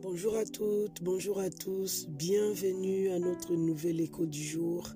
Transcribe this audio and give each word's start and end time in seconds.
Bonjour 0.00 0.36
à 0.36 0.44
toutes, 0.44 1.02
bonjour 1.02 1.40
à 1.40 1.50
tous, 1.50 2.06
bienvenue 2.08 3.10
à 3.10 3.18
notre 3.18 3.54
nouvel 3.56 4.00
écho 4.00 4.26
du 4.26 4.40
jour. 4.40 4.86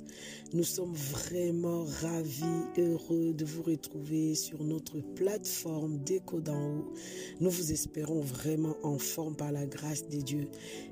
Nous 0.54 0.64
sommes 0.64 0.92
vraiment 0.92 1.84
ravis, 2.02 2.44
heureux 2.76 3.32
de 3.32 3.44
vous 3.44 3.62
retrouver 3.62 4.34
sur 4.34 4.62
notre 4.62 5.00
plateforme 5.14 5.98
d'écho 6.04 6.40
d'en 6.40 6.76
haut. 6.76 6.92
Nous 7.40 7.48
vous 7.50 7.72
espérons 7.72 8.20
vraiment 8.20 8.76
en 8.82 8.98
forme 8.98 9.34
par 9.34 9.50
la 9.50 9.64
grâce 9.64 10.06
de 10.08 10.18
Dieu. 10.18 10.48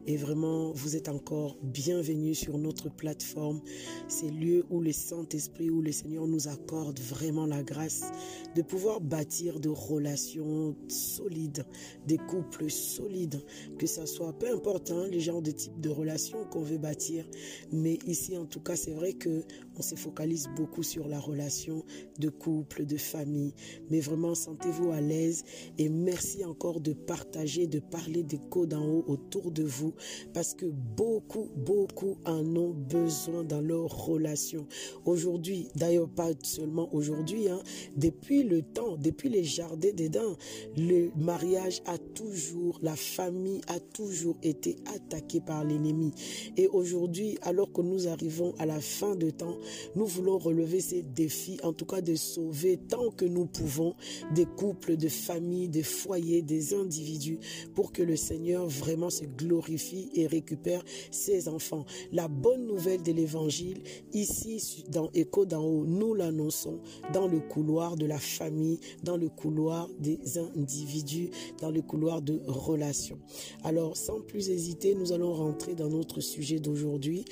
Et 0.06 0.16
vraiment, 0.16 0.72
vous 0.72 0.96
êtes 0.96 1.10
encore 1.10 1.58
bienvenus 1.62 2.38
sur 2.38 2.56
notre 2.56 2.88
plateforme. 2.88 3.60
C'est 4.08 4.30
lieu 4.30 4.64
où 4.70 4.80
le 4.80 4.92
Saint-Esprit, 4.92 5.68
où 5.68 5.82
le 5.82 5.92
Seigneur 5.92 6.26
nous 6.26 6.48
accorde 6.48 6.98
vraiment 6.98 7.44
la 7.44 7.62
grâce 7.62 8.10
de 8.56 8.62
pouvoir 8.62 9.02
bâtir 9.02 9.60
de 9.60 9.68
relations 9.68 10.74
solides, 10.88 11.66
des 12.06 12.16
couples 12.16 12.70
solides, 12.70 13.42
que 13.78 13.86
ça 13.86 14.06
soit, 14.10 14.32
peu 14.32 14.52
importe 14.52 14.90
hein, 14.90 15.06
les 15.10 15.20
genres 15.20 15.42
de 15.42 15.50
type 15.50 15.80
de 15.80 15.88
relations 15.88 16.44
qu'on 16.50 16.62
veut 16.62 16.78
bâtir. 16.78 17.24
Mais 17.72 17.98
ici, 18.06 18.36
en 18.36 18.44
tout 18.44 18.60
cas, 18.60 18.76
c'est 18.76 18.92
vrai 18.92 19.12
que 19.14 19.44
on 19.80 19.82
se 19.82 19.94
focalise 19.94 20.50
beaucoup 20.56 20.82
sur 20.82 21.08
la 21.08 21.18
relation 21.18 21.86
de 22.18 22.28
couple, 22.28 22.84
de 22.84 22.98
famille. 22.98 23.54
Mais 23.88 24.00
vraiment, 24.00 24.34
sentez-vous 24.34 24.90
à 24.90 25.00
l'aise 25.00 25.42
et 25.78 25.88
merci 25.88 26.44
encore 26.44 26.82
de 26.82 26.92
partager, 26.92 27.66
de 27.66 27.78
parler 27.78 28.22
des 28.22 28.38
codes 28.50 28.74
en 28.74 28.84
haut 28.84 29.04
autour 29.08 29.50
de 29.50 29.62
vous 29.62 29.94
parce 30.34 30.52
que 30.52 30.66
beaucoup, 30.66 31.48
beaucoup 31.56 32.18
en 32.26 32.44
ont 32.56 32.74
besoin 32.74 33.42
dans 33.42 33.62
leur 33.62 34.04
relation. 34.04 34.66
Aujourd'hui, 35.06 35.68
d'ailleurs 35.76 36.10
pas 36.10 36.28
seulement 36.42 36.94
aujourd'hui, 36.94 37.48
hein, 37.48 37.62
depuis 37.96 38.42
le 38.42 38.60
temps, 38.60 38.98
depuis 38.98 39.30
les 39.30 39.44
jardins 39.44 39.92
d'Éden, 39.94 40.36
le 40.76 41.10
mariage 41.16 41.80
a 41.86 41.96
toujours, 41.96 42.78
la 42.82 42.96
famille 42.96 43.62
a 43.68 43.80
toujours 43.80 44.36
été 44.42 44.76
attaquée 44.94 45.40
par 45.40 45.64
l'ennemi. 45.64 46.12
Et 46.58 46.68
aujourd'hui, 46.68 47.38
alors 47.40 47.72
que 47.72 47.80
nous 47.80 48.08
arrivons 48.08 48.54
à 48.58 48.66
la 48.66 48.80
fin 48.80 49.16
de 49.16 49.30
temps, 49.30 49.56
nous 49.94 50.06
voulons 50.06 50.38
relever 50.38 50.80
ces 50.80 51.02
défis, 51.02 51.58
en 51.62 51.72
tout 51.72 51.86
cas 51.86 52.00
de 52.00 52.14
sauver 52.14 52.76
tant 52.76 53.10
que 53.10 53.24
nous 53.24 53.46
pouvons 53.46 53.94
des 54.34 54.46
couples, 54.46 54.96
de 54.96 55.08
familles, 55.08 55.68
des 55.68 55.82
foyers, 55.82 56.42
des 56.42 56.74
individus, 56.74 57.38
pour 57.74 57.92
que 57.92 58.02
le 58.02 58.16
Seigneur 58.16 58.66
vraiment 58.66 59.10
se 59.10 59.24
glorifie 59.24 60.10
et 60.14 60.26
récupère 60.26 60.82
ses 61.10 61.48
enfants. 61.48 61.84
La 62.12 62.28
bonne 62.28 62.66
nouvelle 62.66 63.02
de 63.02 63.12
l'évangile, 63.12 63.78
ici 64.12 64.84
dans 64.88 65.10
Écho 65.14 65.46
d'en 65.46 65.64
haut, 65.64 65.84
nous 65.86 66.14
l'annonçons 66.14 66.80
dans 67.12 67.26
le 67.26 67.40
couloir 67.40 67.96
de 67.96 68.06
la 68.06 68.18
famille, 68.18 68.80
dans 69.02 69.16
le 69.16 69.28
couloir 69.28 69.88
des 69.98 70.38
individus, 70.38 71.30
dans 71.60 71.70
le 71.70 71.82
couloir 71.82 72.22
de 72.22 72.40
relations. 72.46 73.18
Alors, 73.64 73.96
sans 73.96 74.20
plus 74.20 74.50
hésiter, 74.50 74.94
nous 74.94 75.12
allons 75.12 75.32
rentrer 75.32 75.74
dans 75.74 75.88
notre 75.88 76.20
sujet 76.20 76.58
d'aujourd'hui. 76.58 77.24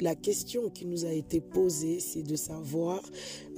La 0.00 0.14
question 0.14 0.70
qui 0.70 0.86
nous 0.86 1.04
a 1.04 1.12
été 1.12 1.40
posée, 1.52 2.00
c'est 2.00 2.22
de 2.22 2.36
savoir 2.36 3.00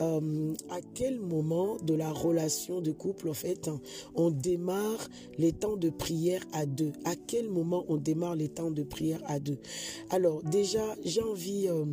euh, 0.00 0.54
à 0.70 0.80
quel 0.94 1.20
moment 1.20 1.76
de 1.82 1.94
la 1.94 2.10
relation 2.10 2.80
de 2.80 2.90
couple, 2.92 3.28
en 3.28 3.34
fait, 3.34 3.70
on 4.14 4.30
démarre 4.30 5.08
les 5.38 5.52
temps 5.52 5.76
de 5.76 5.90
prière 5.90 6.42
à 6.52 6.66
deux. 6.66 6.92
À 7.04 7.14
quel 7.16 7.48
moment 7.48 7.84
on 7.88 7.96
démarre 7.96 8.34
les 8.34 8.48
temps 8.48 8.70
de 8.70 8.82
prière 8.82 9.20
à 9.26 9.38
deux. 9.38 9.58
Alors, 10.10 10.42
déjà, 10.42 10.96
j'ai 11.04 11.22
envie... 11.22 11.68
Euh, 11.68 11.84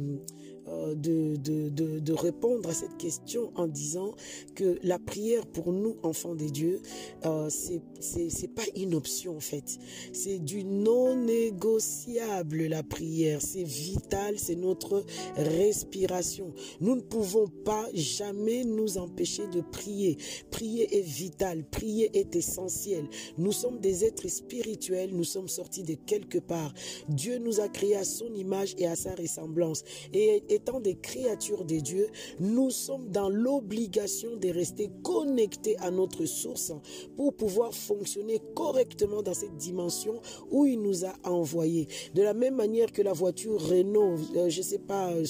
euh, 0.70 0.96
de, 0.96 1.36
de, 1.38 2.00
de, 2.00 2.14
répondre 2.14 2.70
à 2.70 2.74
cette 2.74 2.98
question 2.98 3.52
en 3.56 3.68
disant 3.68 4.14
que 4.56 4.78
la 4.84 5.00
prière 5.00 5.46
pour 5.46 5.72
nous, 5.72 5.96
enfants 6.04 6.36
des 6.36 6.50
dieux, 6.50 6.82
euh, 7.26 7.50
c'est 7.50 7.82
c'est 8.00 8.54
pas 8.54 8.64
une 8.76 8.94
option 8.94 9.38
en 9.38 9.40
fait. 9.40 9.80
C'est 10.14 10.40
du 10.40 10.64
non 10.64 11.16
négociable 11.16 12.66
la 12.66 12.84
prière. 12.84 13.42
C'est 13.42 13.64
vital, 13.64 14.38
c'est 14.38 14.56
notre 14.56 15.04
respiration. 15.36 16.54
Nous 16.82 16.96
ne 16.96 17.02
pouvons 17.02 17.48
pas 17.48 17.88
jamais 17.94 18.64
nous 18.64 18.98
empêcher 18.98 19.48
de 19.48 19.62
prier. 19.62 20.18
Prier 20.52 20.98
est 20.98 21.02
vital, 21.02 21.64
prier 21.64 22.18
est 22.18 22.36
essentiel. 22.36 23.06
Nous 23.38 23.52
sommes 23.52 23.80
des 23.80 24.06
êtres 24.06 24.28
spirituels, 24.28 25.12
nous 25.14 25.24
sommes 25.24 25.48
sortis 25.50 25.84
de 25.84 25.96
quelque 25.96 26.40
part. 26.40 26.74
Dieu 27.10 27.38
nous 27.38 27.60
a 27.60 27.68
créés 27.68 27.96
à 27.96 28.04
son 28.04 28.34
image 28.34 28.76
et 28.78 28.88
à 28.88 28.96
sa 28.96 29.16
ressemblance. 29.16 29.84
Et 30.14 30.44
étant 30.58 30.80
des 30.80 30.96
créatures 30.96 31.64
de 31.64 31.78
Dieu, 31.78 32.08
nous 32.40 32.70
sommes 32.72 33.10
dans 33.10 33.30
l'obligation 33.30 34.36
de 34.36 34.50
rester 34.50 34.90
connectés 35.04 35.78
à 35.80 35.92
notre 35.92 36.26
source 36.26 36.74
pour 37.16 37.34
pouvoir 37.34 37.74
fonctionner 37.74 38.42
correctement 38.56 39.22
dans 39.22 39.34
cette 39.34 39.56
dimension 39.58 40.20
où 40.52 40.66
il 40.66 40.82
nous 40.82 41.06
a 41.06 41.14
envoyés. 41.24 41.88
De 42.14 42.24
la 42.24 42.34
même 42.34 42.56
manière 42.56 42.92
que 42.92 43.02
la 43.02 43.14
voiture 43.14 43.60
Renault, 43.62 44.18
euh, 44.36 44.50
je 44.50 44.62
sais 44.62 44.80
pas, 44.80 45.12
euh, 45.12 45.26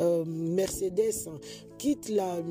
euh, 0.00 0.24
Mercedes, 0.24 1.28
quitte 1.80 2.10
la, 2.10 2.42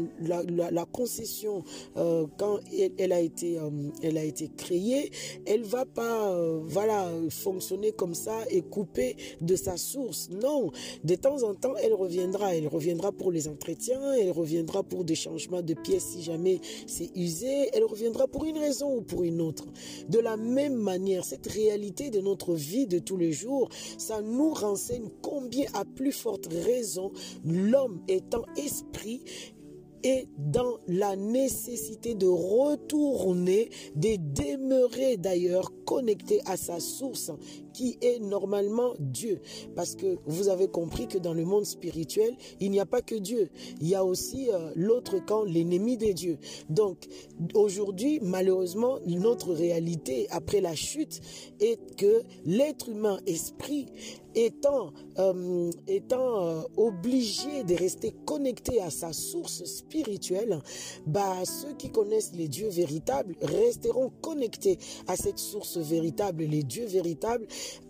la, 0.71 0.85
concession 0.85 1.63
euh, 1.97 2.25
quand 2.39 2.59
elle, 2.97 3.11
a 3.11 3.19
été, 3.19 3.59
euh, 3.59 3.69
elle 4.01 4.17
a 4.17 4.23
été 4.23 4.49
créée, 4.57 5.11
elle 5.45 5.61
va 5.61 5.85
pas 5.85 6.31
euh, 6.31 6.59
voilà, 6.63 7.07
fonctionner 7.29 7.91
comme 7.91 8.15
ça 8.15 8.39
et 8.49 8.63
couper 8.63 9.15
de 9.41 9.55
sa 9.55 9.77
source. 9.77 10.29
Non, 10.31 10.71
de 11.03 11.13
temps 11.13 11.43
en 11.43 11.53
temps, 11.53 11.75
elle 11.75 11.93
reviendra. 11.93 12.55
Elle 12.55 12.67
reviendra 12.67 13.11
pour 13.11 13.31
les 13.31 13.47
entretiens, 13.47 14.13
elle 14.13 14.31
reviendra 14.31 14.81
pour 14.81 15.03
des 15.03 15.13
changements 15.13 15.61
de 15.61 15.75
pièces 15.75 16.07
si 16.15 16.23
jamais 16.23 16.59
c'est 16.87 17.11
usé, 17.15 17.69
elle 17.73 17.83
reviendra 17.83 18.25
pour 18.25 18.45
une 18.45 18.57
raison 18.57 18.97
ou 18.97 19.01
pour 19.01 19.23
une 19.23 19.41
autre. 19.41 19.65
De 20.09 20.17
la 20.17 20.37
même 20.37 20.75
manière, 20.75 21.23
cette 21.23 21.45
réalité 21.45 22.09
de 22.09 22.19
notre 22.19 22.55
vie 22.55 22.87
de 22.87 22.97
tous 22.97 23.17
les 23.17 23.31
jours, 23.31 23.69
ça 23.99 24.23
nous 24.23 24.55
renseigne 24.55 25.09
combien 25.21 25.67
à 25.75 25.85
plus 25.85 26.13
forte 26.13 26.51
raison 26.51 27.11
l'homme 27.45 28.01
étant 28.07 28.45
esprit 28.57 29.18
et 30.03 30.27
dans 30.37 30.77
la 30.87 31.15
nécessité 31.15 32.15
de 32.15 32.27
retourner, 32.27 33.69
de 33.95 34.15
demeurer 34.17 35.17
d'ailleurs 35.17 35.71
connecté 35.85 36.41
à 36.45 36.55
sa 36.55 36.79
source 36.79 37.31
qui 37.79 37.97
est 38.01 38.19
normalement 38.19 38.93
Dieu. 38.99 39.39
Parce 39.73 39.95
que 39.95 40.17
vous 40.25 40.49
avez 40.49 40.67
compris 40.67 41.07
que 41.07 41.17
dans 41.17 41.33
le 41.33 41.45
monde 41.45 41.63
spirituel, 41.63 42.35
il 42.59 42.71
n'y 42.71 42.81
a 42.81 42.85
pas 42.85 43.01
que 43.01 43.15
Dieu. 43.15 43.49
Il 43.79 43.87
y 43.87 43.95
a 43.95 44.03
aussi 44.03 44.49
euh, 44.51 44.71
l'autre 44.75 45.23
camp, 45.25 45.45
l'ennemi 45.45 45.95
des 45.95 46.13
dieux. 46.13 46.39
Donc 46.69 47.07
aujourd'hui, 47.53 48.19
malheureusement, 48.21 48.99
notre 49.07 49.53
réalité 49.53 50.27
après 50.29 50.59
la 50.59 50.75
chute 50.75 51.21
est 51.61 51.95
que 51.95 52.21
l'être 52.45 52.89
humain 52.89 53.17
esprit 53.25 53.85
étant, 54.35 54.93
euh, 55.17 55.71
euh, 55.89 56.61
obligé 56.77 57.63
de 57.63 57.75
rester 57.75 58.13
connecté 58.25 58.81
à 58.81 58.89
sa 58.89 59.13
source 59.13 59.63
spirituelle, 59.65 60.61
bah, 61.07 61.43
ceux 61.45 61.73
qui 61.73 61.89
connaissent 61.89 62.33
les 62.35 62.47
dieux 62.47 62.69
véritables 62.69 63.35
resteront 63.41 64.11
connectés 64.21 64.77
à 65.07 65.15
cette 65.15 65.39
source 65.39 65.77
véritable, 65.77 66.43
les 66.43 66.63
dieux 66.63 66.85
véritables, 66.85 67.47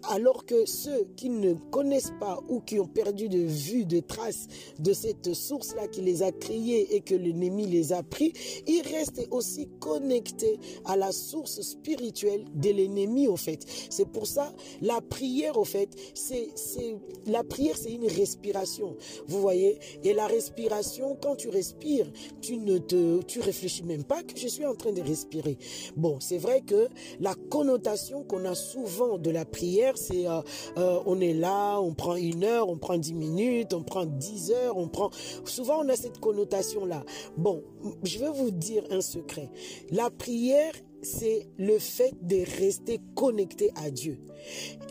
alors 0.10 0.46
que 0.46 0.66
ceux 0.66 1.08
qui 1.16 1.30
ne 1.30 1.54
connaissent 1.72 2.14
pas 2.20 2.40
ou 2.48 2.62
qui 2.62 2.80
ont 2.80 2.88
perdu 2.88 3.30
de 3.30 3.40
vue, 3.40 3.86
de 3.86 4.00
traces 4.00 4.48
de 4.80 4.94
cette 4.94 5.34
source-là 5.34 5.88
qui 5.88 6.02
les 6.02 6.24
a 6.24 6.32
créés 6.32 6.96
et 6.96 7.02
que 7.02 7.16
l'ennemi 7.16 7.66
les 7.68 7.94
a 7.94 8.04
pris, 8.04 8.34
ils 8.68 8.82
restent 8.82 9.28
aussi 9.32 9.68
connectés 9.80 10.60
à 10.86 10.96
la 10.96 11.12
source 11.12 11.62
spirituelle 11.62 12.46
de 12.56 12.70
l'ennemi, 12.70 13.28
au 13.28 13.38
fait. 13.38 13.66
C'est 13.90 14.08
pour 14.08 14.28
ça, 14.28 14.54
la 14.82 15.02
prière, 15.02 15.58
au 15.58 15.66
fait, 15.66 15.90
c'est, 16.14 16.50
c'est, 16.56 16.98
la 17.26 17.44
prière, 17.44 17.78
c'est 17.78 17.92
une 17.92 18.08
respiration. 18.08 18.96
Vous 19.28 19.42
voyez? 19.42 19.80
Et 20.04 20.14
la 20.14 20.28
respiration, 20.28 21.18
quand 21.22 21.36
tu 21.36 21.50
respires, 21.50 22.12
tu 22.42 22.58
ne 22.58 22.78
te, 22.78 23.22
tu 23.24 23.40
réfléchis 23.40 23.84
même 23.84 24.04
pas 24.04 24.24
que 24.24 24.38
je 24.38 24.48
suis 24.48 24.66
en 24.66 24.76
train 24.76 24.92
de 24.92 25.02
respirer. 25.02 25.58
Bon, 25.96 26.20
c'est 26.20 26.38
vrai 26.38 26.62
que 26.62 26.88
la 27.20 27.36
connotation 27.50 28.24
qu'on 28.24 28.46
a 28.46 28.56
souvent 28.56 29.18
de 29.18 29.30
la 29.30 29.46
prière, 29.46 29.69
c'est 29.96 30.28
euh, 30.28 30.42
euh, 30.78 31.00
on 31.06 31.20
est 31.20 31.34
là, 31.34 31.80
on 31.80 31.94
prend 31.94 32.16
une 32.16 32.44
heure, 32.44 32.70
on 32.70 32.78
prend 32.78 32.98
dix 32.98 33.14
minutes, 33.14 33.74
on 33.74 33.84
prend 33.84 34.06
dix 34.06 34.52
heures, 34.52 34.78
on 34.78 34.88
prend. 34.88 35.10
Souvent, 35.46 35.82
on 35.84 35.90
a 35.90 35.96
cette 35.96 36.20
connotation-là. 36.20 37.04
Bon, 37.38 37.64
je 38.04 38.20
vais 38.20 38.30
vous 38.30 38.52
dire 38.52 38.84
un 38.92 39.02
secret. 39.02 39.50
La 39.92 40.10
prière 40.10 40.74
c'est 41.02 41.48
le 41.58 41.80
fait 41.80 42.14
de 42.22 42.44
rester 42.60 43.00
connecté 43.16 43.72
à 43.76 43.90
Dieu. 43.90 44.18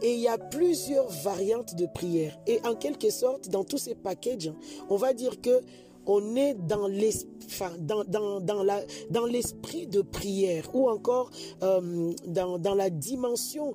Et 0.03 0.15
il 0.15 0.21
y 0.21 0.29
a 0.29 0.39
plusieurs 0.39 1.09
variantes 1.11 1.75
de 1.75 1.87
prière. 1.87 2.39
Et 2.47 2.61
en 2.65 2.75
quelque 2.75 3.11
sorte, 3.11 3.49
dans 3.49 3.65
tous 3.65 3.79
ces 3.79 3.95
packages, 3.95 4.53
on 4.89 4.97
va 4.97 5.13
dire 5.13 5.41
que 5.41 5.61
on 6.09 6.35
est 6.35 6.55
dans 6.55 6.89
l'esprit 6.89 7.39
dans, 7.79 8.05
dans, 8.05 8.41
dans, 8.41 8.63
la, 8.63 8.81
dans 9.11 9.27
l'esprit 9.27 9.87
de 9.87 10.03
prière 10.03 10.69
ou 10.75 10.89
encore 10.89 11.31
euh, 11.63 12.13
dans, 12.27 12.59
dans 12.59 12.75
la 12.75 12.91
dimension. 12.91 13.75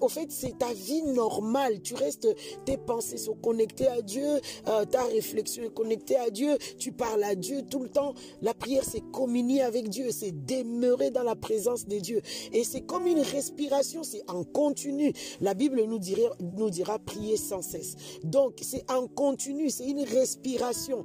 Au 0.00 0.08
fait, 0.08 0.30
c'est 0.30 0.58
ta 0.58 0.72
vie 0.72 1.02
normale. 1.02 1.80
Tu 1.80 1.94
restes, 1.94 2.28
tes 2.64 2.76
pensées 2.76 3.16
sont 3.16 3.34
connectées 3.34 3.88
à 3.88 4.02
Dieu, 4.02 4.40
euh, 4.68 4.84
ta 4.84 5.04
réflexion 5.04 5.64
est 5.64 5.74
connectée 5.74 6.16
à 6.16 6.30
Dieu, 6.30 6.56
tu 6.78 6.92
parles 6.92 7.24
à 7.24 7.34
Dieu 7.34 7.62
tout 7.62 7.80
le 7.80 7.88
temps. 7.88 8.14
La 8.42 8.54
prière, 8.54 8.84
c'est 8.84 9.02
communier 9.12 9.62
avec 9.62 9.88
Dieu, 9.88 10.10
c'est 10.10 10.32
demeurer 10.32 11.10
dans 11.10 11.22
la 11.22 11.36
présence 11.36 11.86
de 11.86 11.98
Dieu. 11.98 12.20
Et 12.52 12.64
c'est 12.64 12.82
comme 12.82 13.06
une 13.06 13.20
respiration, 13.20 14.02
c'est 14.02 14.28
en 14.28 14.44
continu. 14.44 15.12
La 15.40 15.54
Bible 15.54 15.82
nous 15.84 15.98
dira, 15.98 16.30
nous 16.56 16.70
dira 16.70 16.98
prier 16.98 17.36
sans 17.36 17.62
cesse. 17.62 17.96
Donc, 18.24 18.58
c'est 18.62 18.90
en 18.90 19.06
continu, 19.06 19.70
c'est 19.70 19.86
une 19.86 20.02
respiration. 20.02 21.04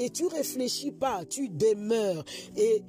Et 0.00 0.08
tu 0.08 0.26
réfléchis 0.26 0.92
pas, 0.92 1.26
tu 1.26 1.50
demeures. 1.50 2.24
Et 2.56 2.82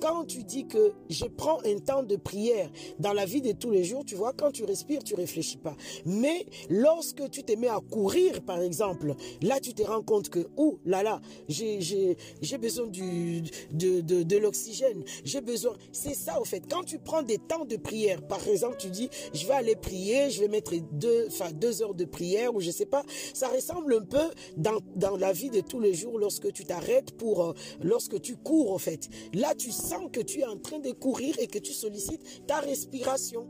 quand 0.00 0.24
tu 0.24 0.42
dis 0.42 0.66
que 0.66 0.92
je 1.08 1.24
prends 1.24 1.58
un 1.64 1.78
temps 1.78 2.02
de 2.02 2.16
prière 2.16 2.70
dans 2.98 3.12
la 3.12 3.24
vie 3.24 3.40
de 3.40 3.52
tous 3.52 3.70
les 3.70 3.84
jours, 3.84 4.04
tu 4.04 4.14
vois, 4.14 4.32
quand 4.32 4.50
tu 4.50 4.64
respires, 4.64 5.02
tu 5.02 5.14
réfléchis 5.14 5.56
pas. 5.56 5.76
Mais 6.04 6.46
lorsque 6.70 7.30
tu 7.30 7.42
te 7.42 7.52
mets 7.52 7.68
à 7.68 7.80
courir, 7.90 8.42
par 8.42 8.60
exemple, 8.60 9.14
là, 9.42 9.60
tu 9.60 9.74
te 9.74 9.82
rends 9.82 10.02
compte 10.02 10.28
que, 10.28 10.46
ouh 10.56 10.78
là 10.84 11.02
là, 11.02 11.20
j'ai 11.48 12.16
besoin 12.58 12.86
du, 12.86 13.42
de, 13.72 14.00
de, 14.00 14.36
l'oxygène, 14.36 15.02
j'ai 15.24 15.40
besoin. 15.40 15.74
C'est 15.92 16.14
ça, 16.14 16.40
au 16.40 16.44
fait. 16.44 16.62
Quand 16.68 16.84
tu 16.84 16.98
prends 16.98 17.22
des 17.22 17.38
temps 17.38 17.64
de 17.64 17.76
prière, 17.76 18.26
par 18.26 18.46
exemple, 18.48 18.76
tu 18.78 18.88
dis, 18.88 19.08
je 19.32 19.46
vais 19.46 19.54
aller 19.54 19.76
prier, 19.76 20.30
je 20.30 20.40
vais 20.40 20.48
mettre 20.48 20.72
deux, 20.92 21.26
enfin, 21.28 21.50
deux 21.52 21.82
heures 21.82 21.94
de 21.94 22.04
prière, 22.04 22.54
ou 22.54 22.60
je 22.60 22.70
sais 22.70 22.86
pas, 22.86 23.02
ça 23.34 23.48
ressemble 23.48 23.94
un 23.94 24.04
peu 24.04 24.30
dans, 24.56 24.78
dans 24.94 25.16
la 25.16 25.32
vie 25.32 25.50
de 25.50 25.60
tous 25.60 25.80
les 25.80 25.94
jours 25.94 26.18
lorsque 26.18 26.52
tu 26.52 26.64
t'arrêtes 26.64 27.12
pour, 27.12 27.44
euh, 27.44 27.52
lorsque 27.82 28.20
tu 28.20 28.36
cours, 28.36 28.70
au 28.70 28.78
fait. 28.78 29.08
Là, 29.34 29.54
tu 29.54 29.70
que 30.12 30.20
tu 30.20 30.40
es 30.40 30.46
en 30.46 30.56
train 30.56 30.78
de 30.78 30.90
courir 30.92 31.34
et 31.38 31.46
que 31.46 31.58
tu 31.58 31.72
sollicites 31.72 32.46
ta 32.46 32.60
respiration. 32.60 33.46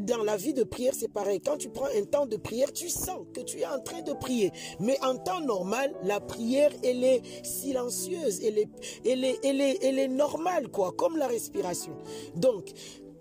Dans 0.00 0.22
la 0.22 0.36
vie 0.36 0.52
de 0.52 0.62
prière, 0.62 0.94
c'est 0.94 1.12
pareil. 1.12 1.40
Quand 1.40 1.56
tu 1.56 1.68
prends 1.68 1.88
un 1.96 2.04
temps 2.04 2.26
de 2.26 2.36
prière, 2.36 2.72
tu 2.72 2.88
sens 2.88 3.26
que 3.34 3.40
tu 3.40 3.60
es 3.60 3.66
en 3.66 3.80
train 3.80 4.02
de 4.02 4.12
prier. 4.12 4.52
Mais 4.78 4.98
en 5.02 5.16
temps 5.16 5.40
normal, 5.40 5.94
la 6.04 6.20
prière, 6.20 6.70
elle 6.84 7.02
est 7.02 7.22
silencieuse, 7.44 8.40
elle 8.44 8.58
est, 8.58 8.68
elle 9.04 9.24
est, 9.24 9.38
elle 9.42 9.60
est, 9.60 9.78
elle 9.82 9.98
est 9.98 10.08
normale, 10.08 10.68
quoi, 10.68 10.92
comme 10.92 11.16
la 11.16 11.26
respiration. 11.26 11.96
Donc, 12.36 12.72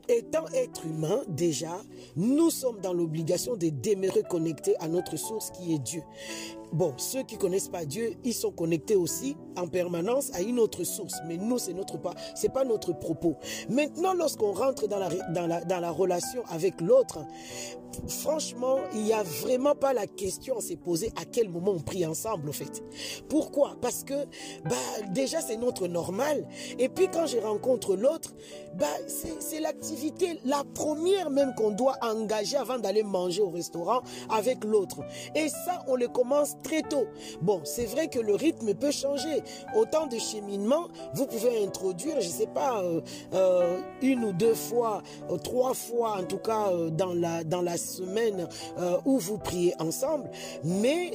étant 0.09 0.45
être 0.53 0.85
humain, 0.85 1.23
déjà, 1.27 1.81
nous 2.15 2.49
sommes 2.49 2.79
dans 2.81 2.93
l'obligation 2.93 3.55
de 3.55 3.69
demeurer 3.69 4.23
connectés 4.29 4.75
à 4.79 4.87
notre 4.87 5.17
source 5.17 5.51
qui 5.51 5.73
est 5.73 5.79
Dieu. 5.79 6.01
Bon, 6.73 6.93
ceux 6.97 7.23
qui 7.23 7.37
connaissent 7.37 7.69
pas 7.69 7.85
Dieu, 7.85 8.13
ils 8.23 8.33
sont 8.33 8.51
connectés 8.51 8.95
aussi 8.95 9.37
en 9.55 9.67
permanence 9.67 10.31
à 10.33 10.41
une 10.41 10.59
autre 10.59 10.83
source. 10.83 11.15
Mais 11.27 11.37
nous, 11.37 11.57
c'est 11.57 11.73
notre 11.73 11.97
pas, 11.97 12.13
c'est 12.35 12.51
pas 12.51 12.63
notre 12.63 12.93
propos. 12.93 13.35
Maintenant, 13.69 14.13
lorsqu'on 14.13 14.51
rentre 14.51 14.87
dans 14.87 14.99
la, 14.99 15.09
dans 15.29 15.47
la, 15.47 15.63
dans 15.63 15.79
la 15.79 15.91
relation 15.91 16.43
avec 16.49 16.81
l'autre, 16.81 17.19
franchement, 18.07 18.77
il 18.93 19.03
n'y 19.03 19.13
a 19.13 19.23
vraiment 19.23 19.75
pas 19.75 19.93
la 19.93 20.07
question 20.07 20.57
à 20.57 20.61
se 20.61 20.73
poser 20.73 21.11
à 21.15 21.25
quel 21.25 21.49
moment 21.49 21.71
on 21.71 21.79
prie 21.79 22.05
ensemble, 22.05 22.49
en 22.49 22.53
fait. 22.53 22.83
Pourquoi? 23.29 23.77
Parce 23.81 24.03
que, 24.03 24.25
bah, 24.65 24.75
déjà, 25.11 25.41
c'est 25.41 25.57
notre 25.57 25.87
normal. 25.87 26.47
Et 26.79 26.89
puis, 26.89 27.07
quand 27.11 27.25
je 27.25 27.37
rencontre 27.37 27.95
l'autre, 27.95 28.33
bah, 28.75 28.85
c'est 29.39 29.59
l'activité, 29.59 30.39
la 30.45 30.63
première 30.75 31.29
même 31.29 31.55
qu'on 31.55 31.71
doit 31.71 31.95
engager 32.01 32.57
avant 32.57 32.77
d'aller 32.77 33.03
manger 33.03 33.41
au 33.41 33.49
restaurant 33.49 34.01
avec 34.29 34.63
l'autre. 34.63 34.99
Et 35.35 35.49
ça, 35.49 35.83
on 35.87 35.95
le 35.95 36.07
commence 36.07 36.56
très 36.63 36.81
tôt. 36.81 37.05
Bon, 37.41 37.61
c'est 37.63 37.85
vrai 37.85 38.07
que 38.07 38.19
le 38.19 38.35
rythme 38.35 38.73
peut 38.73 38.91
changer. 38.91 39.43
Autant 39.75 40.07
de 40.07 40.17
cheminement, 40.17 40.87
vous 41.13 41.25
pouvez 41.25 41.63
introduire, 41.63 42.19
je 42.21 42.27
sais 42.27 42.47
pas, 42.47 42.81
euh, 42.81 43.01
euh, 43.33 43.79
une 44.01 44.25
ou 44.25 44.33
deux 44.33 44.53
fois, 44.53 45.01
euh, 45.31 45.37
trois 45.37 45.73
fois 45.73 46.17
en 46.19 46.23
tout 46.23 46.37
cas 46.37 46.71
dans 46.91 47.13
la 47.13 47.43
dans 47.43 47.61
la 47.61 47.77
semaine 47.77 48.47
où 49.05 49.17
vous 49.17 49.37
priez 49.37 49.73
ensemble, 49.79 50.29
mais 50.63 51.11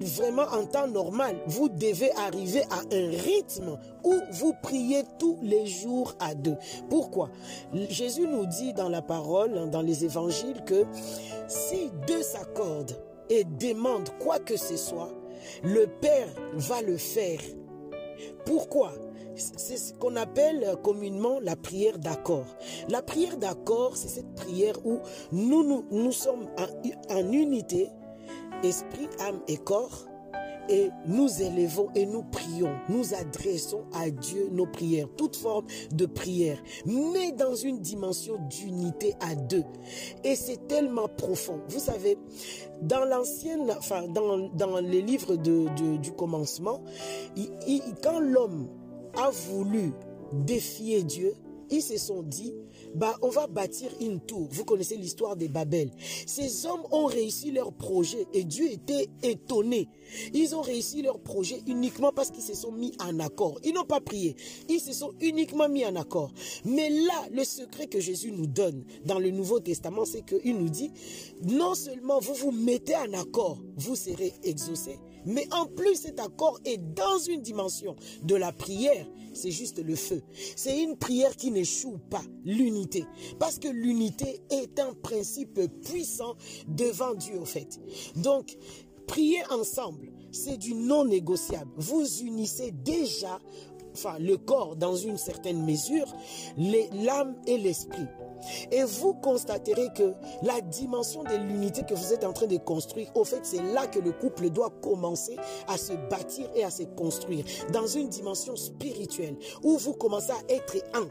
vraiment 0.00 0.46
en 0.52 0.64
temps 0.66 0.88
normal, 0.88 1.36
vous 1.46 1.68
devez 1.68 2.10
arriver 2.12 2.62
à 2.70 2.80
un 2.92 3.10
rythme 3.10 3.78
où 4.02 4.14
vous 4.32 4.54
priez 4.62 5.04
tous 5.18 5.38
les 5.42 5.66
jours 5.66 6.14
à 6.20 6.34
deux. 6.34 6.56
Pourquoi? 6.90 7.30
Jésus 7.88 8.26
nous 8.26 8.46
dit 8.46 8.72
dans 8.72 8.88
la 8.88 9.02
parole, 9.02 9.70
dans 9.70 9.82
les 9.82 10.04
évangiles, 10.04 10.62
que 10.64 10.84
si 11.48 11.90
deux 12.06 12.22
s'accordent 12.22 12.96
et 13.30 13.44
demandent 13.44 14.10
quoi 14.18 14.38
que 14.38 14.56
ce 14.56 14.76
soit, 14.76 15.12
le 15.62 15.86
Père 15.86 16.28
va 16.54 16.82
le 16.82 16.96
faire. 16.96 17.40
Pourquoi? 18.44 18.92
C'est 19.36 19.76
ce 19.76 19.92
qu'on 19.94 20.14
appelle 20.14 20.76
communément 20.82 21.40
la 21.40 21.56
prière 21.56 21.98
d'accord. 21.98 22.46
La 22.88 23.02
prière 23.02 23.36
d'accord, 23.36 23.96
c'est 23.96 24.08
cette 24.08 24.32
prière 24.36 24.76
où 24.86 25.00
nous, 25.32 26.12
sommes 26.12 26.48
en 27.10 27.32
unité, 27.32 27.88
esprit, 28.62 29.08
âme 29.18 29.40
et 29.48 29.56
corps, 29.56 30.06
et 30.68 30.90
nous 31.06 31.42
élevons 31.42 31.88
et 31.94 32.06
nous 32.06 32.22
prions, 32.22 32.72
nous 32.88 33.14
adressons 33.14 33.82
à 33.92 34.10
Dieu 34.10 34.48
nos 34.50 34.66
prières, 34.66 35.08
toute 35.16 35.36
forme 35.36 35.66
de 35.92 36.06
prière, 36.06 36.58
mais 36.86 37.32
dans 37.32 37.54
une 37.54 37.80
dimension 37.80 38.38
d'unité 38.48 39.14
à 39.20 39.34
deux. 39.34 39.64
Et 40.22 40.34
c'est 40.36 40.66
tellement 40.66 41.08
profond. 41.08 41.60
Vous 41.68 41.80
savez, 41.80 42.16
dans 42.82 43.04
l'ancienne, 43.04 43.70
enfin, 43.76 44.06
dans, 44.08 44.48
dans 44.54 44.80
les 44.80 45.02
livres 45.02 45.36
de, 45.36 45.68
du 45.98 46.12
commencement, 46.12 46.82
quand 48.02 48.20
l'homme 48.20 48.68
a 49.16 49.30
voulu 49.30 49.92
défier 50.32 51.02
Dieu, 51.02 51.34
ils 51.70 51.82
se 51.82 51.96
sont 51.96 52.22
dit, 52.22 52.54
bah, 52.94 53.16
on 53.22 53.28
va 53.28 53.46
bâtir 53.46 53.90
une 54.00 54.20
tour. 54.20 54.48
Vous 54.50 54.64
connaissez 54.64 54.96
l'histoire 54.96 55.36
des 55.36 55.48
Babel. 55.48 55.90
Ces 56.26 56.66
hommes 56.66 56.82
ont 56.90 57.06
réussi 57.06 57.50
leur 57.50 57.72
projet 57.72 58.26
et 58.32 58.44
Dieu 58.44 58.70
était 58.70 59.08
étonné. 59.22 59.88
Ils 60.32 60.54
ont 60.54 60.62
réussi 60.62 61.02
leur 61.02 61.18
projet 61.20 61.60
uniquement 61.66 62.12
parce 62.12 62.30
qu'ils 62.30 62.42
se 62.42 62.54
sont 62.54 62.72
mis 62.72 62.92
en 63.00 63.18
accord. 63.20 63.58
Ils 63.64 63.74
n'ont 63.74 63.84
pas 63.84 64.00
prié. 64.00 64.36
Ils 64.68 64.80
se 64.80 64.92
sont 64.92 65.12
uniquement 65.20 65.68
mis 65.68 65.84
en 65.84 65.96
accord. 65.96 66.32
Mais 66.64 66.90
là, 66.90 67.26
le 67.32 67.44
secret 67.44 67.86
que 67.86 68.00
Jésus 68.00 68.32
nous 68.32 68.46
donne 68.46 68.84
dans 69.04 69.18
le 69.18 69.30
Nouveau 69.30 69.60
Testament, 69.60 70.04
c'est 70.04 70.24
qu'il 70.24 70.56
nous 70.56 70.68
dit, 70.68 70.90
non 71.42 71.74
seulement 71.74 72.20
vous 72.20 72.34
vous 72.34 72.52
mettez 72.52 72.96
en 72.96 73.12
accord, 73.14 73.58
vous 73.76 73.96
serez 73.96 74.32
exaucés, 74.44 74.98
mais 75.26 75.46
en 75.52 75.66
plus, 75.66 75.96
cet 75.96 76.20
accord 76.20 76.60
est 76.64 76.78
dans 76.78 77.18
une 77.18 77.40
dimension 77.40 77.96
de 78.22 78.34
la 78.34 78.52
prière. 78.52 79.06
C'est 79.32 79.50
juste 79.50 79.84
le 79.84 79.96
feu. 79.96 80.22
C'est 80.56 80.80
une 80.82 80.96
prière 80.96 81.36
qui 81.36 81.50
n'échoue 81.50 81.98
pas, 82.10 82.22
l'unité. 82.44 83.04
Parce 83.38 83.58
que 83.58 83.68
l'unité 83.68 84.40
est 84.50 84.78
un 84.78 84.94
principe 84.94 85.60
puissant 85.82 86.36
devant 86.68 87.14
Dieu, 87.14 87.38
au 87.40 87.44
fait. 87.44 87.80
Donc, 88.16 88.56
prier 89.06 89.42
ensemble, 89.50 90.12
c'est 90.30 90.56
du 90.56 90.74
non 90.74 91.04
négociable. 91.04 91.70
Vous 91.76 92.22
unissez 92.22 92.70
déjà 92.70 93.40
enfin 93.94 94.18
le 94.18 94.36
corps 94.36 94.76
dans 94.76 94.96
une 94.96 95.16
certaine 95.16 95.64
mesure, 95.64 96.12
l'âme 96.56 97.36
et 97.46 97.58
l'esprit. 97.58 98.06
Et 98.70 98.82
vous 98.84 99.14
constaterez 99.14 99.88
que 99.94 100.14
la 100.42 100.60
dimension 100.60 101.22
de 101.22 101.34
l'unité 101.34 101.82
que 101.82 101.94
vous 101.94 102.12
êtes 102.12 102.24
en 102.24 102.32
train 102.32 102.46
de 102.46 102.56
construire, 102.56 103.10
au 103.14 103.24
fait, 103.24 103.40
c'est 103.42 103.62
là 103.72 103.86
que 103.86 103.98
le 103.98 104.12
couple 104.12 104.50
doit 104.50 104.70
commencer 104.82 105.36
à 105.68 105.76
se 105.76 105.92
bâtir 106.10 106.48
et 106.54 106.64
à 106.64 106.70
se 106.70 106.82
construire. 106.82 107.44
Dans 107.72 107.86
une 107.86 108.08
dimension 108.08 108.56
spirituelle, 108.56 109.36
où 109.62 109.76
vous 109.78 109.94
commencez 109.94 110.32
à 110.32 110.52
être 110.52 110.76
un. 110.94 111.08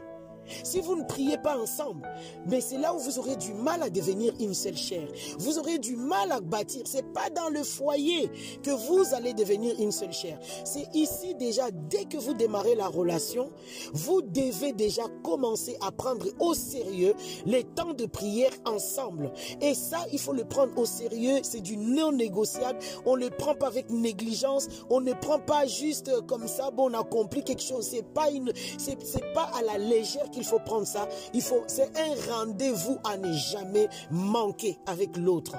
Si 0.62 0.80
vous 0.80 0.96
ne 0.96 1.04
priez 1.04 1.38
pas 1.38 1.58
ensemble, 1.58 2.08
mais 2.46 2.60
c'est 2.60 2.78
là 2.78 2.94
où 2.94 2.98
vous 2.98 3.18
aurez 3.18 3.36
du 3.36 3.52
mal 3.54 3.82
à 3.82 3.90
devenir 3.90 4.32
une 4.40 4.54
seule 4.54 4.76
chair. 4.76 5.06
Vous 5.38 5.58
aurez 5.58 5.78
du 5.78 5.96
mal 5.96 6.32
à 6.32 6.40
bâtir. 6.40 6.82
C'est 6.84 7.12
pas 7.12 7.30
dans 7.30 7.48
le 7.48 7.62
foyer 7.62 8.30
que 8.62 8.70
vous 8.70 9.14
allez 9.14 9.34
devenir 9.34 9.74
une 9.80 9.92
seule 9.92 10.12
chair. 10.12 10.38
C'est 10.64 10.86
ici 10.94 11.34
déjà, 11.34 11.70
dès 11.70 12.04
que 12.04 12.16
vous 12.16 12.34
démarrez 12.34 12.74
la 12.74 12.88
relation, 12.88 13.50
vous 13.92 14.22
devez 14.22 14.72
déjà 14.72 15.02
commencer 15.22 15.76
à 15.80 15.90
prendre 15.92 16.26
au 16.40 16.54
sérieux 16.54 17.14
les 17.46 17.64
temps 17.64 17.94
de 17.94 18.06
prière 18.06 18.52
ensemble. 18.64 19.32
Et 19.60 19.74
ça, 19.74 19.98
il 20.12 20.18
faut 20.18 20.32
le 20.32 20.44
prendre 20.44 20.76
au 20.78 20.86
sérieux. 20.86 21.38
C'est 21.42 21.60
du 21.60 21.76
non 21.76 22.12
négociable. 22.12 22.78
On 23.06 23.16
ne 23.16 23.24
le 23.24 23.30
prend 23.30 23.54
pas 23.54 23.66
avec 23.66 23.90
négligence. 23.90 24.68
On 24.90 25.00
ne 25.00 25.12
prend 25.12 25.38
pas 25.38 25.66
juste 25.66 26.10
comme 26.26 26.46
ça, 26.48 26.70
bon, 26.70 26.90
on 26.90 26.98
accomplit 26.98 27.42
quelque 27.42 27.62
chose. 27.62 27.86
C'est 27.90 28.06
pas 28.12 28.30
une, 28.30 28.52
c'est 28.78 28.98
pas 29.34 29.50
à 29.58 29.62
la 29.62 29.78
légère 29.78 30.30
qu'il 30.34 30.44
faut 30.44 30.58
prendre 30.58 30.86
ça. 30.86 31.08
Il 31.32 31.42
faut, 31.42 31.62
c'est 31.66 31.90
un 31.96 32.32
rendez-vous 32.34 32.98
à 33.04 33.16
ne 33.16 33.32
jamais 33.32 33.88
manquer 34.10 34.78
avec 34.86 35.16
l'autre. 35.16 35.56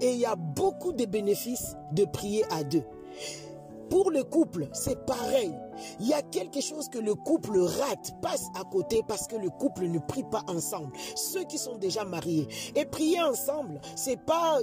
Et 0.00 0.12
il 0.12 0.18
y 0.18 0.26
a 0.26 0.36
beaucoup 0.36 0.92
de 0.92 1.04
bénéfices 1.04 1.76
de 1.92 2.04
prier 2.04 2.44
à 2.50 2.62
deux. 2.64 2.84
Pour 3.90 4.10
le 4.10 4.24
couple, 4.24 4.68
c'est 4.72 5.04
pareil. 5.04 5.52
Il 6.00 6.06
y 6.06 6.14
a 6.14 6.22
quelque 6.22 6.60
chose 6.60 6.88
que 6.88 6.98
le 6.98 7.14
couple 7.14 7.58
rate, 7.58 8.14
passe 8.20 8.46
à 8.58 8.64
côté 8.64 9.02
parce 9.06 9.26
que 9.26 9.36
le 9.36 9.50
couple 9.50 9.86
ne 9.86 9.98
prie 9.98 10.24
pas 10.24 10.42
ensemble. 10.48 10.92
Ceux 11.16 11.44
qui 11.44 11.58
sont 11.58 11.76
déjà 11.76 12.04
mariés. 12.04 12.48
Et 12.74 12.84
prier 12.84 13.22
ensemble, 13.22 13.80
c'est 13.96 14.20
pas 14.20 14.58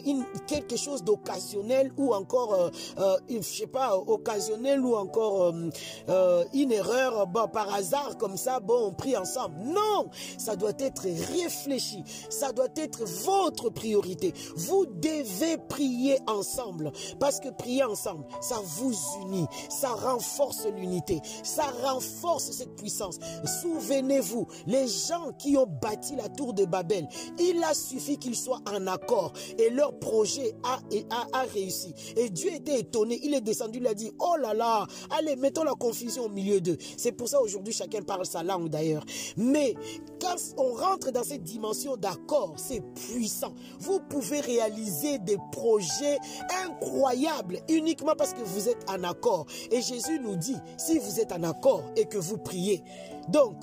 quelque 0.47 0.75
chose 0.75 1.03
d'occasionnel 1.03 1.91
ou 1.97 2.13
encore, 2.13 2.53
euh, 2.53 2.69
euh, 2.99 3.17
je 3.29 3.41
sais 3.41 3.67
pas, 3.67 3.95
occasionnel 3.95 4.81
ou 4.81 4.95
encore 4.95 5.43
euh, 5.43 5.69
euh, 6.09 6.43
une 6.53 6.71
erreur 6.71 7.27
bon, 7.27 7.47
par 7.47 7.73
hasard 7.73 8.17
comme 8.17 8.37
ça, 8.37 8.59
bon, 8.59 8.87
on 8.87 8.93
prie 8.93 9.17
ensemble. 9.17 9.55
Non, 9.63 10.09
ça 10.37 10.55
doit 10.55 10.73
être 10.79 11.03
réfléchi. 11.03 12.03
Ça 12.29 12.51
doit 12.51 12.67
être 12.75 13.03
votre 13.05 13.69
priorité. 13.69 14.33
Vous 14.55 14.85
devez 14.85 15.57
prier 15.69 16.19
ensemble 16.27 16.91
parce 17.19 17.39
que 17.39 17.49
prier 17.49 17.83
ensemble, 17.83 18.25
ça 18.41 18.55
vous 18.63 18.93
unit, 19.23 19.47
ça 19.69 19.89
renforce 19.89 20.65
l'unité, 20.65 21.00
ça 21.43 21.63
renforce 21.83 22.51
cette 22.51 22.75
puissance. 22.75 23.19
Souvenez-vous, 23.61 24.47
les 24.67 24.87
gens 24.87 25.31
qui 25.37 25.57
ont 25.57 25.67
bâti 25.67 26.15
la 26.15 26.29
tour 26.29 26.53
de 26.53 26.65
Babel, 26.65 27.07
il 27.39 27.63
a 27.63 27.73
suffi 27.73 28.17
qu'ils 28.17 28.35
soient 28.35 28.61
en 28.71 28.87
accord 28.87 29.33
et 29.57 29.69
leur 29.69 29.97
projet 29.99 30.53
a, 30.63 30.79
a, 31.09 31.39
a 31.39 31.41
réussi. 31.43 31.93
Et 32.15 32.29
Dieu 32.29 32.53
était 32.53 32.79
étonné, 32.79 33.19
il 33.23 33.33
est 33.33 33.41
descendu, 33.41 33.79
il 33.79 33.87
a 33.87 33.93
dit, 33.93 34.11
oh 34.19 34.35
là 34.39 34.53
là, 34.53 34.87
allez, 35.09 35.35
mettons 35.35 35.63
la 35.63 35.73
confusion 35.73 36.25
au 36.25 36.29
milieu 36.29 36.61
d'eux. 36.61 36.77
C'est 36.97 37.11
pour 37.11 37.27
ça 37.27 37.41
aujourd'hui 37.41 37.73
chacun 37.73 38.01
parle 38.01 38.25
sa 38.25 38.43
langue 38.43 38.69
d'ailleurs. 38.69 39.03
Mais 39.37 39.75
quand 40.19 40.35
on 40.57 40.73
rentre 40.73 41.11
dans 41.11 41.23
cette 41.23 41.43
dimension 41.43 41.97
d'accord, 41.97 42.53
c'est 42.57 42.81
puissant. 42.93 43.53
Vous 43.79 43.99
pouvez 43.99 44.39
réaliser 44.39 45.19
des 45.19 45.37
projets 45.51 46.17
incroyables 46.65 47.59
uniquement 47.69 48.13
parce 48.17 48.33
que 48.33 48.41
vous 48.41 48.69
êtes 48.69 48.89
en 48.89 49.03
accord. 49.03 49.45
Et 49.71 49.81
Jésus 49.81 50.19
nous 50.19 50.35
dit, 50.35 50.55
si 50.91 50.99
vous 50.99 51.21
êtes 51.21 51.31
en 51.31 51.43
accord 51.43 51.83
et 51.95 52.05
que 52.05 52.17
vous 52.17 52.37
priez, 52.37 52.83
donc 53.29 53.55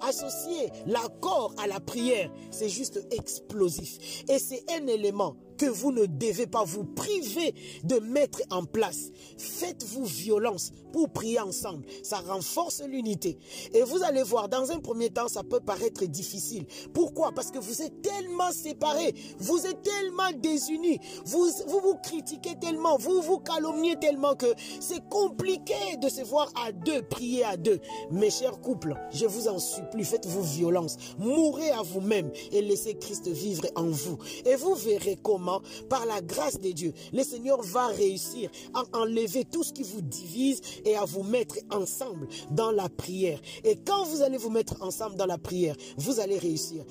associer 0.00 0.70
l'accord 0.86 1.52
à 1.58 1.66
la 1.66 1.80
prière, 1.80 2.30
c'est 2.52 2.68
juste 2.68 3.04
explosif. 3.10 4.22
Et 4.28 4.38
c'est 4.38 4.64
un 4.70 4.86
élément 4.86 5.36
que 5.56 5.66
vous 5.66 5.92
ne 5.92 6.06
devez 6.06 6.46
pas 6.46 6.64
vous 6.64 6.84
priver 6.84 7.54
de 7.84 7.98
mettre 7.98 8.40
en 8.50 8.64
place. 8.64 9.10
Faites-vous 9.38 10.04
violence 10.04 10.72
pour 10.92 11.10
prier 11.10 11.40
ensemble. 11.40 11.84
Ça 12.02 12.18
renforce 12.18 12.82
l'unité. 12.86 13.38
Et 13.72 13.82
vous 13.82 14.02
allez 14.02 14.22
voir, 14.22 14.48
dans 14.48 14.70
un 14.70 14.78
premier 14.78 15.10
temps, 15.10 15.28
ça 15.28 15.42
peut 15.42 15.60
paraître 15.60 16.04
difficile. 16.04 16.66
Pourquoi? 16.92 17.32
Parce 17.32 17.50
que 17.50 17.58
vous 17.58 17.82
êtes 17.82 18.02
tellement 18.02 18.52
séparés, 18.52 19.14
vous 19.38 19.66
êtes 19.66 19.82
tellement 19.82 20.30
désunis, 20.36 20.98
vous, 21.24 21.48
vous 21.66 21.94
critiquez 22.02 22.54
tellement, 22.60 22.96
vous 22.96 23.20
vous 23.22 23.38
calomniez 23.38 23.96
tellement 23.96 24.34
que 24.34 24.52
c'est 24.80 25.06
compliqué 25.08 25.74
de 26.00 26.08
se 26.08 26.22
voir 26.22 26.50
à 26.66 26.72
deux, 26.72 27.02
prier 27.02 27.44
à 27.44 27.56
deux. 27.56 27.80
Mes 28.10 28.30
chers 28.30 28.60
couples, 28.60 28.94
je 29.10 29.26
vous 29.26 29.48
en 29.48 29.58
supplie, 29.58 30.04
faites-vous 30.04 30.42
violence. 30.42 30.96
Mourrez 31.18 31.70
à 31.70 31.82
vous-même 31.82 32.30
et 32.52 32.62
laissez 32.62 32.94
Christ 32.94 33.28
vivre 33.28 33.66
en 33.74 33.86
vous. 33.86 34.18
Et 34.44 34.56
vous 34.56 34.74
verrez 34.74 35.16
comment 35.22 35.45
par 35.88 36.06
la 36.06 36.20
grâce 36.20 36.60
de 36.60 36.70
Dieu, 36.70 36.92
le 37.12 37.22
Seigneur 37.22 37.62
va 37.62 37.88
réussir 37.88 38.50
à 38.74 38.84
enlever 38.96 39.44
tout 39.44 39.64
ce 39.64 39.72
qui 39.72 39.82
vous 39.82 40.02
divise 40.02 40.60
et 40.84 40.96
à 40.96 41.04
vous 41.04 41.22
mettre 41.22 41.56
ensemble 41.70 42.28
dans 42.50 42.70
la 42.70 42.88
prière. 42.88 43.40
Et 43.64 43.76
quand 43.76 44.04
vous 44.04 44.22
allez 44.22 44.38
vous 44.38 44.50
mettre 44.50 44.82
ensemble 44.82 45.16
dans 45.16 45.26
la 45.26 45.38
prière, 45.38 45.76
vous 45.96 46.20
allez 46.20 46.38
réussir 46.38 46.84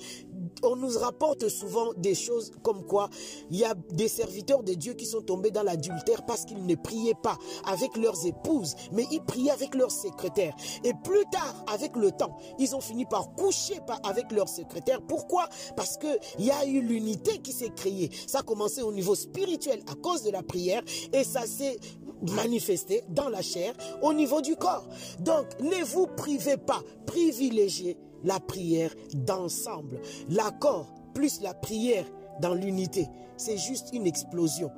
on 0.62 0.76
nous 0.76 0.98
rapporte 0.98 1.48
souvent 1.48 1.92
des 1.96 2.14
choses 2.14 2.52
comme 2.62 2.84
quoi 2.84 3.08
il 3.50 3.58
y 3.58 3.64
a 3.64 3.74
des 3.92 4.08
serviteurs 4.08 4.62
de 4.62 4.74
Dieu 4.74 4.94
qui 4.94 5.06
sont 5.06 5.22
tombés 5.22 5.50
dans 5.50 5.62
l'adultère 5.62 6.24
parce 6.26 6.44
qu'ils 6.44 6.64
ne 6.64 6.74
priaient 6.74 7.14
pas 7.22 7.38
avec 7.64 7.96
leurs 7.96 8.26
épouses, 8.26 8.74
mais 8.92 9.06
ils 9.10 9.22
priaient 9.22 9.50
avec 9.50 9.74
leurs 9.74 9.90
secrétaires. 9.90 10.54
Et 10.84 10.92
plus 11.04 11.24
tard, 11.30 11.64
avec 11.72 11.96
le 11.96 12.10
temps, 12.10 12.36
ils 12.58 12.74
ont 12.74 12.80
fini 12.80 13.04
par 13.04 13.34
coucher 13.34 13.80
avec 14.04 14.32
leurs 14.32 14.48
secrétaires. 14.48 15.00
Pourquoi? 15.02 15.48
Parce 15.76 15.96
qu'il 15.96 16.44
y 16.44 16.50
a 16.50 16.64
eu 16.66 16.80
l'unité 16.80 17.38
qui 17.38 17.52
s'est 17.52 17.72
créée. 17.74 18.10
Ça 18.26 18.40
a 18.40 18.42
commencé 18.42 18.82
au 18.82 18.92
niveau 18.92 19.14
spirituel 19.14 19.82
à 19.90 19.94
cause 19.94 20.22
de 20.22 20.30
la 20.30 20.42
prière 20.42 20.82
et 21.12 21.24
ça 21.24 21.46
s'est 21.46 21.78
manifesté 22.22 23.02
dans 23.08 23.28
la 23.28 23.42
chair 23.42 23.74
au 24.02 24.12
niveau 24.12 24.40
du 24.40 24.56
corps. 24.56 24.86
Donc, 25.20 25.46
ne 25.60 25.84
vous 25.84 26.06
privez 26.06 26.56
pas, 26.56 26.82
privilégiez 27.06 27.96
la 28.26 28.38
prière 28.40 28.94
d'ensemble. 29.14 30.00
L'accord 30.28 30.92
plus 31.14 31.40
la 31.40 31.54
prière 31.54 32.04
dans 32.42 32.52
l'unité, 32.52 33.08
c'est 33.38 33.56
juste 33.56 33.88
une 33.94 34.06
explosion. 34.06 34.70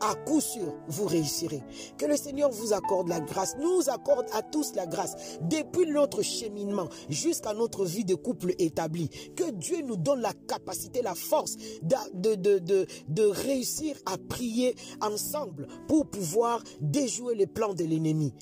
À 0.00 0.14
coup 0.14 0.40
sûr, 0.42 0.74
vous 0.88 1.06
réussirez. 1.06 1.62
Que 1.96 2.04
le 2.04 2.16
Seigneur 2.16 2.50
vous 2.50 2.74
accorde 2.74 3.08
la 3.08 3.20
grâce, 3.20 3.56
nous 3.58 3.88
accorde 3.88 4.26
à 4.34 4.42
tous 4.42 4.74
la 4.74 4.86
grâce, 4.86 5.38
depuis 5.40 5.90
notre 5.90 6.20
cheminement 6.22 6.88
jusqu'à 7.08 7.54
notre 7.54 7.86
vie 7.86 8.04
de 8.04 8.14
couple 8.14 8.54
établie. 8.58 9.08
Que 9.34 9.50
Dieu 9.52 9.80
nous 9.82 9.96
donne 9.96 10.20
la 10.20 10.34
capacité, 10.48 11.00
la 11.00 11.14
force 11.14 11.56
de, 11.82 12.34
de, 12.34 12.58
de, 12.58 12.86
de 13.08 13.22
réussir 13.22 13.96
à 14.04 14.18
prier 14.18 14.74
ensemble 15.00 15.66
pour 15.88 16.06
pouvoir 16.06 16.62
déjouer 16.80 17.34
les 17.34 17.46
plans 17.46 17.72
de 17.72 17.84
l'ennemi. 17.84 18.34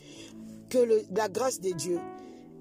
Que 0.69 1.05
la 1.15 1.29
grâce 1.29 1.61
de 1.61 1.71
Dieu 1.71 2.01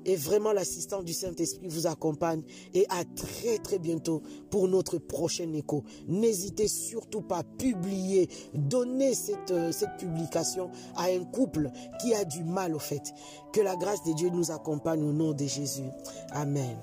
et 0.06 0.16
vraiment 0.16 0.54
l'assistant 0.54 1.02
du 1.02 1.14
Saint-Esprit 1.14 1.68
vous 1.68 1.88
accompagne 1.88 2.44
et 2.74 2.86
à 2.90 3.04
très 3.04 3.58
très 3.58 3.80
bientôt 3.80 4.22
pour 4.50 4.68
notre 4.68 4.98
prochain 4.98 5.52
écho. 5.54 5.84
N'hésitez 6.08 6.68
surtout 6.68 7.22
pas 7.22 7.40
à 7.40 7.44
publier, 7.44 8.30
donner 8.54 9.14
cette, 9.14 9.52
euh, 9.52 9.72
cette 9.72 9.98
publication 9.98 10.70
à 10.96 11.06
un 11.06 11.24
couple 11.26 11.70
qui 12.02 12.14
a 12.14 12.26
du 12.26 12.44
mal 12.44 12.76
au 12.76 12.80
fait. 12.80 13.14
Que 13.52 13.62
la 13.62 13.76
grâce 13.76 14.04
de 14.04 14.14
Dieu 14.14 14.30
nous 14.30 14.52
accompagne 14.52 15.04
au 15.04 15.14
nom 15.14 15.34
de 15.34 15.46
Jésus. 15.46 15.90
Amen. 16.32 16.78